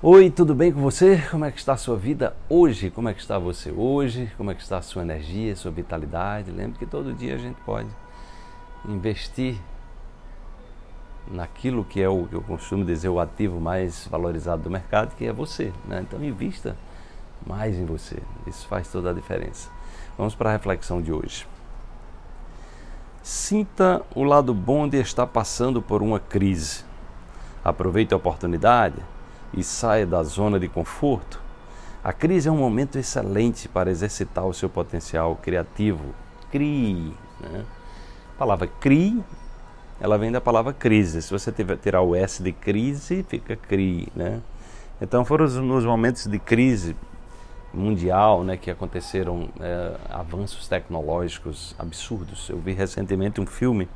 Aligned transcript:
Oi, 0.00 0.30
tudo 0.30 0.54
bem 0.54 0.70
com 0.70 0.80
você? 0.80 1.20
Como 1.28 1.44
é 1.44 1.50
que 1.50 1.58
está 1.58 1.72
a 1.72 1.76
sua 1.76 1.96
vida 1.96 2.36
hoje? 2.48 2.88
Como 2.88 3.08
é 3.08 3.14
que 3.14 3.20
está 3.20 3.36
você 3.36 3.72
hoje? 3.72 4.30
Como 4.36 4.48
é 4.48 4.54
que 4.54 4.62
está 4.62 4.78
a 4.78 4.82
sua 4.82 5.02
energia, 5.02 5.56
sua 5.56 5.72
vitalidade? 5.72 6.52
Lembre 6.52 6.78
que 6.78 6.86
todo 6.86 7.12
dia 7.12 7.34
a 7.34 7.36
gente 7.36 7.60
pode 7.62 7.88
investir 8.88 9.60
naquilo 11.28 11.84
que 11.84 12.00
é 12.00 12.08
o 12.08 12.26
que 12.26 12.34
eu 12.36 12.42
costumo 12.42 12.84
dizer 12.84 13.08
o 13.08 13.18
ativo 13.18 13.60
mais 13.60 14.06
valorizado 14.06 14.62
do 14.62 14.70
mercado, 14.70 15.16
que 15.16 15.26
é 15.26 15.32
você. 15.32 15.72
Né? 15.84 16.04
Então 16.06 16.24
invista 16.24 16.76
mais 17.44 17.74
em 17.74 17.84
você. 17.84 18.22
Isso 18.46 18.68
faz 18.68 18.86
toda 18.86 19.10
a 19.10 19.12
diferença. 19.12 19.68
Vamos 20.16 20.36
para 20.36 20.50
a 20.50 20.52
reflexão 20.52 21.02
de 21.02 21.12
hoje. 21.12 21.44
Sinta 23.20 24.02
o 24.14 24.22
lado 24.22 24.54
bom 24.54 24.86
de 24.86 25.00
estar 25.00 25.26
passando 25.26 25.82
por 25.82 26.04
uma 26.04 26.20
crise. 26.20 26.84
Aproveite 27.64 28.14
a 28.14 28.16
oportunidade 28.16 29.02
e 29.52 29.62
saia 29.62 30.06
da 30.06 30.22
zona 30.22 30.58
de 30.58 30.68
conforto, 30.68 31.40
a 32.02 32.12
crise 32.12 32.48
é 32.48 32.52
um 32.52 32.56
momento 32.56 32.98
excelente 32.98 33.68
para 33.68 33.90
exercitar 33.90 34.46
o 34.46 34.54
seu 34.54 34.68
potencial 34.68 35.36
criativo. 35.36 36.14
Crie. 36.50 37.12
Né? 37.40 37.64
A 38.34 38.38
palavra 38.38 38.66
crie, 38.66 39.22
ela 40.00 40.16
vem 40.16 40.30
da 40.30 40.40
palavra 40.40 40.72
crise. 40.72 41.20
Se 41.20 41.30
você 41.30 41.52
tirar 41.52 42.02
o 42.02 42.14
S 42.14 42.42
de 42.42 42.52
crise, 42.52 43.24
fica 43.28 43.56
crie. 43.56 44.08
Né? 44.14 44.40
Então 45.00 45.24
foram 45.24 45.46
nos 45.46 45.84
momentos 45.84 46.26
de 46.26 46.38
crise 46.38 46.96
mundial 47.72 48.42
né, 48.44 48.56
que 48.56 48.70
aconteceram 48.70 49.48
é, 49.60 49.96
avanços 50.08 50.68
tecnológicos 50.68 51.74
absurdos. 51.78 52.48
Eu 52.48 52.58
vi 52.58 52.72
recentemente 52.72 53.40
um 53.40 53.46
filme 53.46 53.88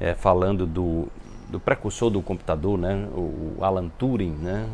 é, 0.00 0.14
falando 0.14 0.66
do, 0.66 1.08
do 1.48 1.58
precursor 1.58 2.10
do 2.10 2.20
computador, 2.20 2.78
né, 2.78 3.08
o 3.12 3.56
Alan 3.62 3.88
Turing, 3.88 4.32
né, 4.32 4.68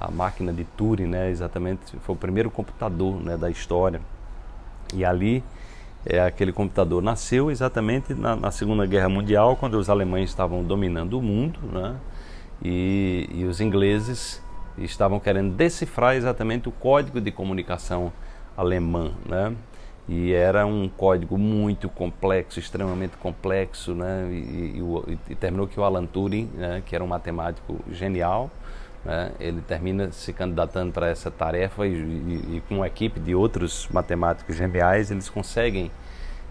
a 0.00 0.10
máquina 0.10 0.52
de 0.52 0.64
Turing, 0.64 1.06
né, 1.06 1.30
exatamente 1.30 1.80
foi 2.02 2.14
o 2.14 2.18
primeiro 2.18 2.50
computador 2.50 3.22
né, 3.22 3.36
da 3.36 3.50
história. 3.50 4.00
E 4.94 5.04
ali 5.04 5.42
é, 6.04 6.20
aquele 6.20 6.52
computador 6.52 7.02
nasceu 7.02 7.50
exatamente 7.50 8.14
na, 8.14 8.36
na, 8.36 8.50
Segunda 8.50 8.86
Guerra 8.86 9.08
Mundial, 9.08 9.56
quando 9.56 9.74
os 9.74 9.90
alemães 9.90 10.30
estavam 10.30 10.62
dominando 10.62 11.18
o 11.18 11.22
mundo, 11.22 11.58
né, 11.72 11.96
e, 12.62 13.28
e 13.32 13.44
os 13.44 13.60
ingleses 13.60 14.42
estavam 14.78 15.18
querendo 15.18 15.54
decifrar 15.54 16.16
exatamente 16.16 16.68
o 16.68 16.72
código 16.72 17.20
de 17.20 17.30
comunicação 17.30 18.12
alemã, 18.56 19.12
né? 19.26 19.54
E 20.08 20.32
era 20.32 20.64
um 20.64 20.88
código 20.88 21.36
muito 21.36 21.88
complexo, 21.88 22.60
extremamente 22.60 23.16
complexo, 23.16 23.92
né? 23.92 24.28
E, 24.30 24.80
e, 24.80 25.18
e 25.30 25.34
terminou 25.34 25.66
que 25.66 25.78
o 25.80 25.84
Alan 25.84 26.06
Turing, 26.06 26.48
né? 26.54 26.82
que 26.86 26.94
era 26.94 27.02
um 27.02 27.08
matemático 27.08 27.80
genial, 27.90 28.48
né? 29.04 29.32
ele 29.40 29.60
termina 29.62 30.12
se 30.12 30.32
candidatando 30.32 30.92
para 30.92 31.08
essa 31.08 31.28
tarefa 31.28 31.86
e, 31.86 31.92
e, 31.92 32.62
com 32.68 32.76
uma 32.76 32.86
equipe 32.86 33.18
de 33.18 33.34
outros 33.34 33.88
matemáticos 33.92 34.56
geniais 34.56 35.10
eles 35.10 35.28
conseguem 35.28 35.90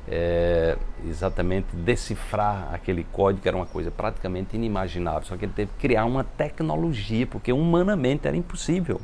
é, 0.07 0.77
exatamente 1.07 1.73
decifrar 1.73 2.73
aquele 2.73 3.05
código 3.11 3.41
que 3.41 3.47
era 3.47 3.55
uma 3.55 3.65
coisa 3.65 3.89
praticamente 3.89 4.57
inimaginável. 4.57 5.23
Só 5.23 5.37
que 5.37 5.45
ele 5.45 5.53
teve 5.55 5.71
que 5.77 5.87
criar 5.87 6.03
uma 6.03 6.25
tecnologia 6.25 7.25
porque 7.25 7.53
humanamente 7.53 8.27
era 8.27 8.35
impossível. 8.35 8.99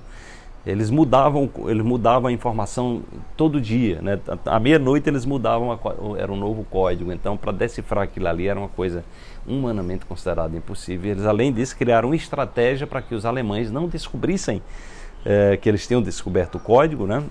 Eles 0.66 0.92
mudavam, 0.92 1.50
eles 1.67 1.84
mudavam 1.84 2.30
a 2.30 2.31
informação 2.31 3.02
todo 3.36 3.59
dia, 3.59 4.00
né? 4.02 4.20
À 4.45 4.59
meia-noite 4.59 5.09
eles 5.09 5.26
mudavam, 5.26 5.72
a, 5.72 5.80
era 6.20 6.31
um 6.31 6.36
novo 6.36 6.64
código. 6.70 7.12
Então, 7.12 7.36
para 7.36 7.52
decifrar 7.52 8.04
aquilo 8.04 8.28
ali 8.28 8.48
era 8.48 8.59
uma 8.59 8.70
coisa 8.70 9.04
humanamente 9.48 10.06
considerada 10.06 10.56
impossível. 10.56 11.12
Eles, 11.12 11.26
além 11.26 11.52
disso, 11.52 11.76
criaram 11.76 12.09
uma 12.09 12.16
estratégia 12.16 12.86
para 12.86 13.02
que 13.02 13.16
os 13.16 13.26
alemães 13.26 13.72
não 13.72 13.88
descobrissem 13.88 14.62
é, 15.26 15.58
que 15.58 15.67
eles 15.67 15.88
tinham 15.88 16.02
descoberto 16.02 16.56
o 16.56 16.59
código, 16.59 17.08
né? 17.08 17.23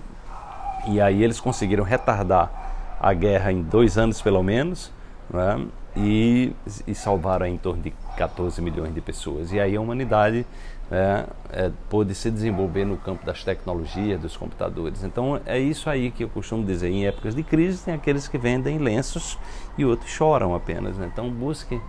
E 0.87 0.99
aí 0.99 1.23
eles 1.23 1.39
conseguiram 1.39 1.85
retardar 1.85 2.51
a 2.99 3.13
guerra 3.13 3.51
em 3.51 3.61
dois 3.61 3.97
anos, 3.97 4.21
pelo 4.21 4.43
menos, 4.43 4.91
né? 5.31 5.65
E, 5.95 6.53
e 6.87 6.95
salvaram 6.95 7.45
em 7.45 7.57
torno 7.57 7.81
de 7.81 7.91
14 8.17 8.61
milhões 8.61 8.93
de 8.93 9.01
pessoas. 9.01 9.51
E 9.51 9.59
aí 9.59 9.75
a 9.75 9.81
humanidade 9.81 10.45
é, 10.91 11.25
é, 11.51 11.71
pôde 11.89 12.13
se 12.13 12.29
desenvolver 12.29 12.85
no 12.85 12.97
campo 12.97 13.25
das 13.25 13.43
tecnologias, 13.43 14.19
dos 14.19 14.35
computadores. 14.35 15.03
Então 15.03 15.39
é 15.45 15.57
isso 15.57 15.89
aí 15.89 16.11
que 16.11 16.23
eu 16.23 16.29
costumo 16.29 16.65
dizer. 16.65 16.89
Em 16.89 17.05
épocas 17.05 17.33
de 17.33 17.43
crise, 17.43 17.83
tem 17.83 17.93
aqueles 17.93 18.27
que 18.27 18.37
vendem 18.37 18.77
lenços 18.77 19.37
e 19.77 19.85
outros 19.85 20.09
choram 20.09 20.53
apenas. 20.53 20.97
Né? 20.97 21.09
Então 21.11 21.29
busque, 21.29 21.79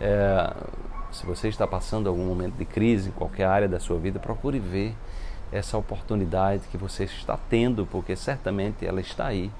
é, 0.00 0.54
se 1.10 1.26
você 1.26 1.48
está 1.48 1.66
passando 1.66 2.08
algum 2.08 2.24
momento 2.24 2.54
de 2.54 2.64
crise 2.64 3.08
em 3.08 3.12
qualquer 3.12 3.46
área 3.46 3.68
da 3.68 3.80
sua 3.80 3.98
vida, 3.98 4.18
procure 4.18 4.58
ver 4.58 4.94
essa 5.52 5.76
oportunidade 5.76 6.62
que 6.70 6.76
você 6.76 7.04
está 7.04 7.36
tendo, 7.48 7.86
porque 7.86 8.16
certamente 8.16 8.86
ela 8.86 9.00
está 9.00 9.26
aí, 9.26 9.50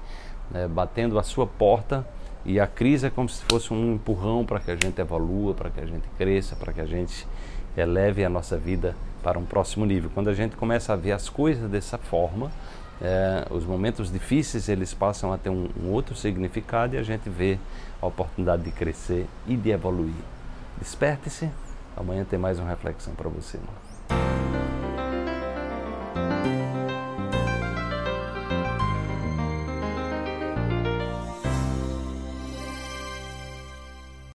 né? 0.51 0.67
batendo 0.67 1.19
a 1.19 1.23
sua 1.23 1.45
porta. 1.45 2.05
E 2.45 2.59
a 2.59 2.67
crise 2.67 3.07
é 3.07 3.09
como 3.09 3.27
se 3.27 3.43
fosse 3.45 3.73
um 3.73 3.93
empurrão 3.93 4.45
para 4.45 4.59
que 4.59 4.69
a 4.69 4.75
gente 4.75 4.99
evolua, 4.99 5.53
para 5.53 5.69
que 5.69 5.79
a 5.79 5.85
gente 5.85 6.07
cresça, 6.17 6.55
para 6.55 6.71
que 6.71 6.79
a 6.79 6.85
gente 6.85 7.27
eleve 7.75 8.23
a 8.23 8.29
nossa 8.29 8.55
vida 8.55 8.95
para 9.23 9.39
um 9.39 9.45
próximo 9.45 9.85
nível. 9.85 10.11
Quando 10.13 10.29
a 10.29 10.33
gente 10.33 10.55
começa 10.55 10.93
a 10.93 10.95
ver 10.95 11.11
as 11.11 11.27
coisas 11.27 11.69
dessa 11.69 11.97
forma, 11.97 12.51
é, 13.01 13.45
os 13.49 13.65
momentos 13.65 14.11
difíceis 14.11 14.69
eles 14.69 14.93
passam 14.93 15.33
a 15.33 15.37
ter 15.37 15.49
um, 15.49 15.67
um 15.83 15.91
outro 15.91 16.15
significado 16.15 16.95
e 16.95 16.99
a 16.99 17.03
gente 17.03 17.29
vê 17.29 17.57
a 18.01 18.05
oportunidade 18.05 18.63
de 18.63 18.71
crescer 18.71 19.25
e 19.47 19.57
de 19.57 19.71
evoluir. 19.71 20.13
Desperte-se, 20.77 21.49
amanhã 21.97 22.23
tem 22.23 22.37
mais 22.37 22.59
uma 22.59 22.69
reflexão 22.69 23.15
para 23.15 23.27
você. 23.27 23.59